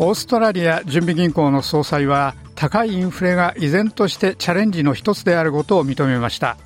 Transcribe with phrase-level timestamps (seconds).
[0.00, 6.56] オーストラリア準備銀行の総裁は高いインフレが依然としてチャレンジの一つであることを認めました。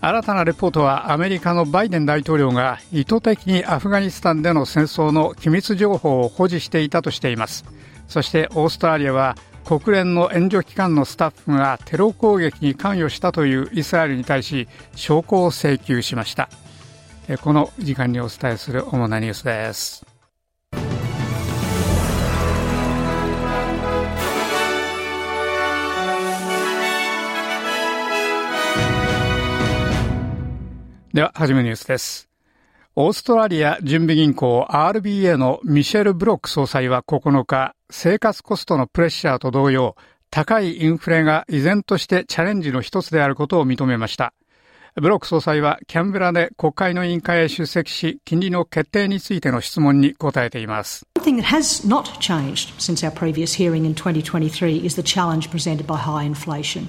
[0.00, 7.64] 新たなレポートはアメリカのバイデン大統領が意図的にアフガニスタンでの戦争の機密情報を保持していたとしています。
[8.06, 16.48] そしてオーストラリアは国連の援助機関のスタッフがテロ攻撃に関与したというイスラエルに対し証拠を請求しました。
[17.42, 20.11] この時間にお伝えする主なニュースです。
[31.12, 32.30] では、はじめニュースです。
[32.96, 39.94] オーストラリア準備銀行 RBA のミシェル・ブロック総裁は9日、生活コストのプレッシャーと同様、
[40.30, 44.32] 高いインフレが依然としてチャレンジの一つであることを認めました。
[44.94, 51.06] ブロック総裁はキャンベラで国会の委員会へ出席し、金利の決定についての質問に答えています。
[51.20, 52.48] 2023
[54.82, 56.86] is the challenge presented by high inflation.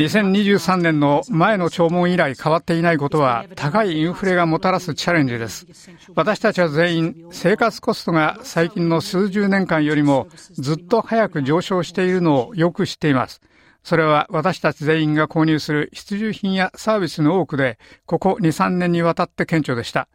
[0.00, 5.66] 2023年の前の聴聞以来変わっていないことは高いインフレがもたらすチャレンジです。
[6.14, 13.42] 私たちは全員生活コストが最近の数十年間よりもずっと早く上昇しているのをよく知っています。
[13.84, 20.08] それは私たち全員が購入する必需品やサービスの多くでここ2、3年にわたって顕著でした。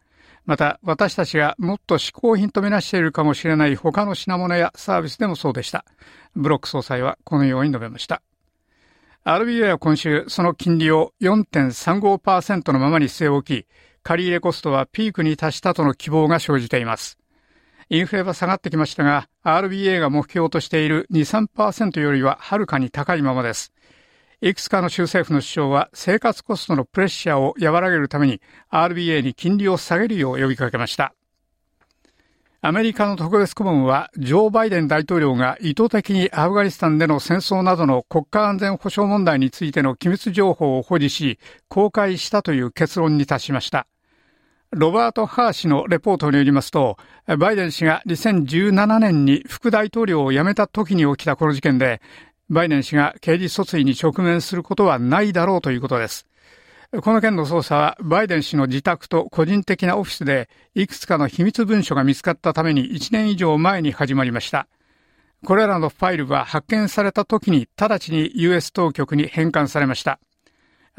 [0.44, 5.84] また私たちがもっと嗜好品とみなしているかもしれない他の品物やサービスでもそうでした。
[6.34, 8.22] ブロック総裁はこのように述べました。
[9.24, 13.66] RBA は今週、その金利を4.35%のままに据え置き、
[14.02, 17.18] 借入コストはピークに達したとの希望が生じています。
[17.88, 23.72] インフレは下がってきましたが、RBA が目標としている2、3%よりははるかに高いままです。
[24.44, 28.40] いくつかの州政府の首相は生活コストのプレッシャーを和らげるために
[28.72, 31.14] RBA に金利を下げるよう呼びかけました。
[32.60, 41.38] アメリカの特別顧問は、ジョー・バイデン大統領が意図的にアフガニスタンでの戦争などの国家安全保障問題についての機密情報を保持し、
[41.68, 43.86] 公開したという結論に達しました。
[44.70, 46.96] ロバート・ハー氏のレポートによりますと、
[47.38, 52.00] バイデン氏が2017年に副大統領を辞めた時に起きたこの事件で、
[52.52, 56.26] バイデン氏が刑事訴追に直面することはないだろうということです。
[57.00, 64.68] この件の捜査は、バイデン氏の自宅と個人的なオフィスで、いくつかの秘密文書が見つかったために1年以上前に始まりました。
[65.46, 70.20] これらのファイルは発見された時に直ちに US 当局に返還されました。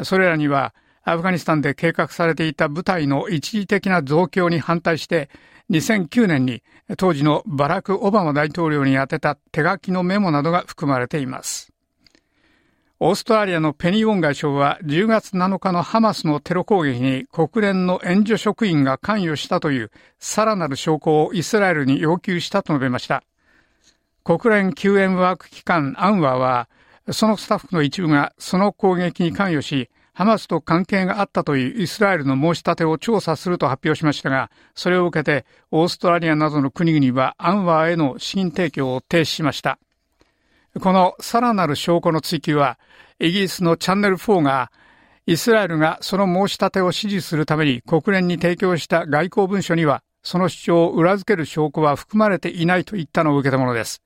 [0.01, 5.29] それらには、アフガニスタンで計画されていた部隊の一時的な増強に反対して、
[5.73, 6.61] 2009年に
[6.97, 11.73] 当時のバラク・オバマ大統領に宛てた手書きのメモなどが含まれています。
[12.99, 23.23] オーストラリアのペニー・ウォン外相は10月7日のハマスのテロ攻撃に国連の援助職員が関与したというさらなる証拠をイスラエルに要求したと述べました。
[24.23, 26.69] 国連救援ワーク機関アンワーは
[27.11, 39.79] そのスタッフの一部がその攻撃に関与しハマスと関係があったというイスラエルの申し立てを調査すると発表しましたが、それを受けてオーストラリアなどの国々はアンワーへの資金提供を停止しました。
[40.79, 42.79] このさらなる証拠の追及は、
[43.19, 44.71] イギリスのチャンネル4が、
[45.25, 54.01] イスラエルがその申し立てを支持するために国連に提供した外交文書には、その主張を裏付ける証拠は含まれていないと言ったのを受けたものです。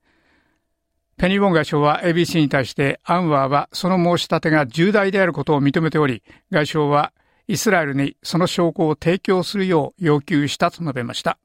[1.18, 7.12] ペニー・ボン外相は ABC に対してアンワーはその申し立てが重大であることを認めており、外相は
[7.48, 11.36] イスラエルにその証拠を提供するよう要求したと述べました。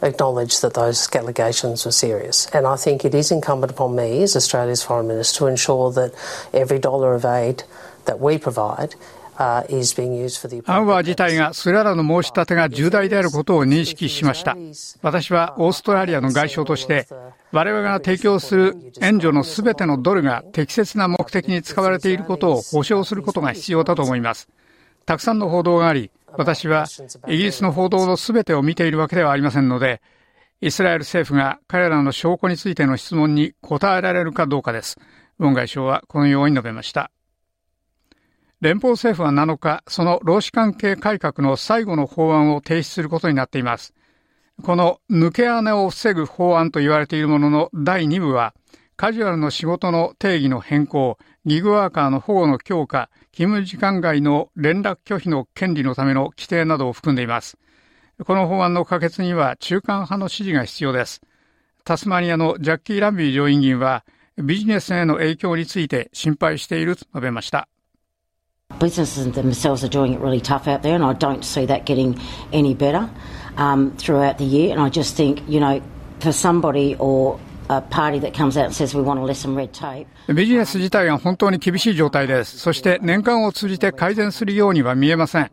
[0.00, 2.46] acknowledge that those allegations were serious.
[2.54, 6.12] And I think it is incumbent upon me as Australia's Foreign Minister to ensure that
[6.52, 7.64] every dollar of aid
[8.04, 8.94] that we provide
[10.66, 14.56] アンワー自体がそれらの申し立てが重大であることを認識しました。
[15.00, 17.06] 私はオーストラリアの外相として、
[17.52, 24.48] 我々が提供する援助のすべてのドルが適切な目的に使われていることを保証することが必要だと思います。
[25.06, 26.86] たくさんの報道があり、私は
[27.28, 30.02] イギリスの報道のすべてを見ているわけではありませんので、
[30.60, 34.98] イスラエル政府が彼らの証拠についての質問に答えられるかどうかです。
[35.38, 37.12] ウォン外相はこのように述べました。
[38.60, 43.94] 連邦政府は7日、その労使関係改革の最後の法案を提出することになっています。
[44.64, 48.54] この抜け穴を防ぐ法案と言われているものの第2部は、
[48.96, 57.58] カジュアルの仕事の定義の変更、ギグワーカーの保護の強化、勤務時間外の連絡拒否の権利のための規定などを含んでいます。
[58.24, 61.20] この法案の可決には中間派の支持が必要です。
[61.84, 64.04] タスマニアのジャッキー・ランビー上院議員は、
[64.36, 67.68] ビジネスへの影響について心配していると述べました。
[68.78, 72.18] Businesses themselves are doing it really tough out there, and I don't see that getting
[72.52, 73.10] any better
[73.56, 74.72] um, throughout the year.
[74.72, 75.80] And I just think, you know,
[76.20, 77.38] for somebody or
[80.28, 82.58] ビジネス自体が本当に厳しい状態です。
[82.58, 85.50] そして年間を通じて改善するようには見えません。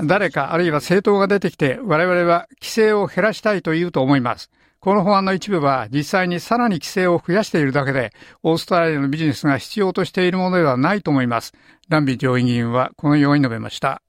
[0.00, 4.50] 誰かあるいは政党が出てきて我々は規制を減らしたいと言うと思います。
[4.82, 8.12] この法案の一部は実際にさらに規制を増やしているだけで、
[8.42, 11.52] オーストラリアのビジネスが必要としているものではないと思います。
[11.88, 14.02] ランビー上院議員はこのように述べました。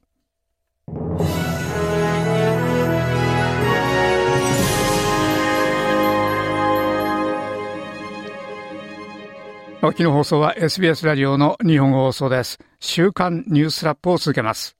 [9.83, 12.57] お聞きの放送は SBS ラジオの日本放送です。
[12.79, 14.75] 週刊ニュースラップを続けます。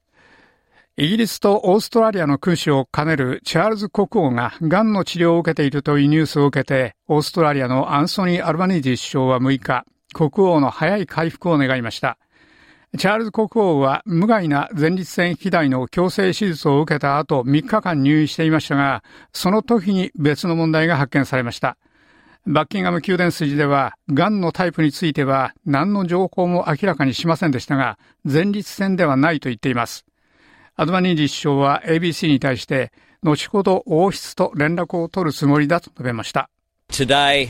[0.96, 12.20] イギリスとオーストラリアの君主を兼ねるチャールズ国王が癌の治療を受けているというニュースを受けて、オーストラリアのアンソニー・アルバニージー首相は6日、国王の早い回復を願いました。
[12.96, 21.76] チャールズ国王は無害な前立腺肥大の強制手術を受けた後3日間入院していましたが、その時に別の問題が発見されました。
[22.46, 30.06] バッキンガム宮殿筋では、癌のタイプについては何の情報も明らかにしませんでしたが、前立腺ではないと言っています。
[30.76, 32.92] アドバニージ首相は ABC に対して、
[33.22, 36.50] 後ほど王室と連絡を取るつもりだと述べました。
[36.90, 37.48] Today,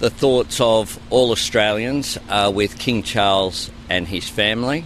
[0.00, 4.82] the thoughts of all Australians are with King Charles and his family.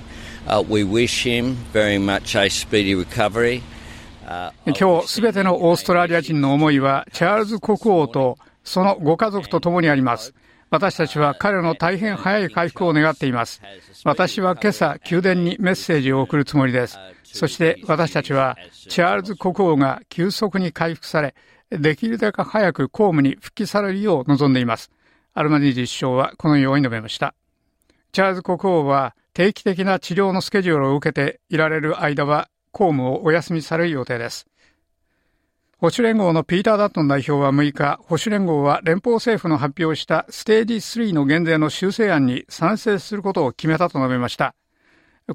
[0.49, 3.63] Uh, we wish him very much a speedy recovery.
[4.67, 10.35] 今日すべてのオーストラリア人の思いはチャールズ国王とそのご家族と共にあります。
[10.71, 13.63] 私たちは彼の大変早い回復を願っています。
[14.05, 16.99] 私は今朝、宮殿にメッセージを送るつもりです。
[17.25, 18.57] そして私たちは、
[18.89, 21.35] チャールズ国王が急速に回復され、
[21.71, 24.91] できるだけ早く公務に復帰されるよう望んでいます。
[25.35, 27.35] アルマニージ首相はこのように述べました。
[28.13, 34.47] チャールズ国王は定期的な治療のスケジュールを受けていられる間は公務をお休みされる予定です。
[35.81, 44.57] 保守連合のピーター・ダットン代表は6日、保守連合は連邦政府の発表したステージ3の減税の修正案に賛成することを決めたと述べました。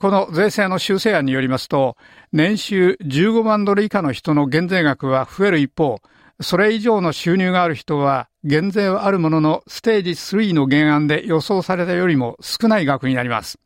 [0.01, 1.95] この税制の修正案によりますと、
[2.33, 6.01] 年収15万ドル以下の人の減税額は増える一方、
[6.41, 13.62] それ以上の収入がある人は減税はあるもののステージ3の原案で予想されたよりも少ない額になります。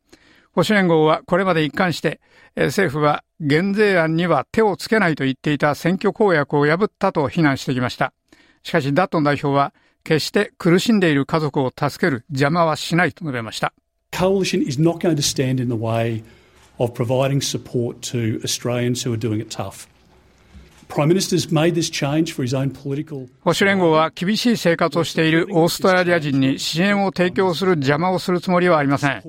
[0.58, 2.20] 保守連合はこれまで一貫して、
[2.56, 8.12] 政府は減税案には手をつけないと言っていた選挙公約を破ったと非難してきました。
[8.64, 9.72] しかし、ダットン代表は、
[10.04, 13.72] 決して苦しんでいる家族を助ける邪魔はしないと述べました。
[14.12, 16.24] Coalition is not going to stand in the way
[16.80, 19.88] of providing support to Australians who are doing it tough.
[23.42, 29.22] 保守連合は厳しい生活をしているオーストラリア人に支援を提供する邪魔をするつもりはありません。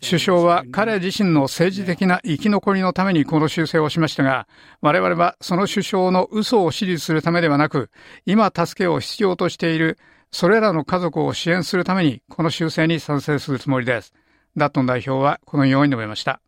[0.00, 4.46] 首相は彼自身の政治的な生き残りのためにこの修正をしましたが、
[4.80, 7.90] 我々はその首相の嘘を支持するためではなく、
[8.26, 9.98] 今助けを必要としている
[10.30, 14.12] それらの家族を支援するためにこの修正に賛成するつもりです。
[14.56, 16.40] ダットン代表はこのように述べました。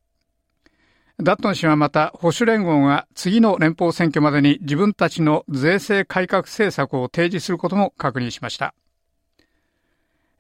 [1.21, 8.73] ダットン氏はまた保守連合が次の連邦選挙までに自分たちの税制改革政策を提示することも確認しました。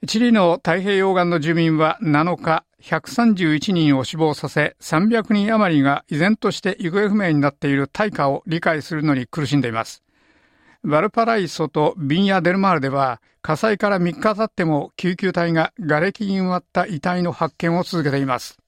[0.06, 10.04] チリの太平洋岸の住民は7日、131人を死亡させ、300人余りが依然として行方不明になっている対価を理解するのに苦しんでいます。
[10.85, 18.58] バルパライソとビンヤ・デルマールでは、火災から3日経っても救急隊が瓦礫に埋まった遺体の発見を続けています。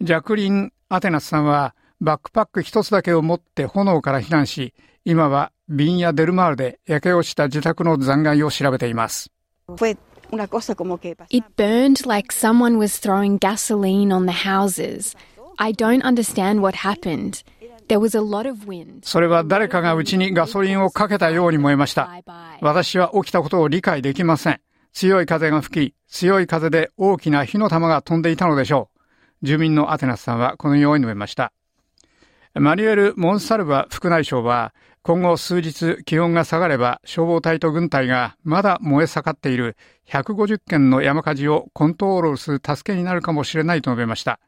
[0.00, 9.30] ジャクリン・アテナスさんはバックパック一つだけを持って炎から避難し、今はビンやデルマールで焼け落ちた自宅の残骸を調べています。
[11.30, 15.16] It burned like someone was throwing gasoline on the houses.
[15.58, 17.44] I don't understand what happened.
[19.02, 22.10] それは誰かがうちにガソリンをかけたように燃えました。
[22.60, 24.60] 私は起きたことを理解できません。
[24.92, 28.99] 強い風が吹き、強い風で大きな火の玉が飛んでいたのでしょう。
[29.42, 31.52] 住民のアテナスさんはこのように述べました。
[32.54, 39.76] マニュエル・モンサルバ副内相は、今後数日気温が下がれば消防隊と軍隊がまだ燃え盛っている
[40.08, 44.40] 150件の山火事をコントロールする助けになるかもしれないと述べました。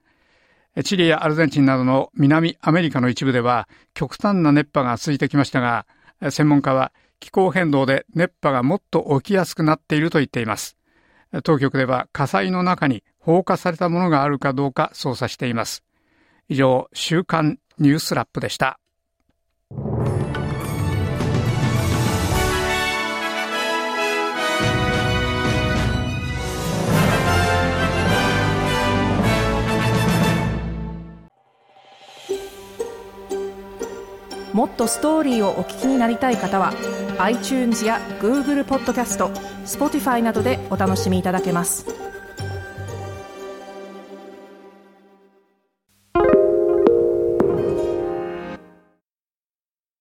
[0.84, 5.86] チリやアルゼンチンなどの南アメリカの一部では極端な熱波が続いてきましたが、
[6.30, 10.76] 専門家は気候変動で熱波がもっと起きやすくなっていると言っています。
[11.44, 15.84] 当局では火災の中に放火されたものがあるかどうか捜査しています。
[16.48, 18.80] 以上、週刊ニュースラップでした。
[34.52, 36.74] もっとストーリーをお聞きになりたい方は
[37.18, 39.28] iTunes や Google ポッドキャスト
[39.64, 42.11] Spotify などでお楽しみいただけます。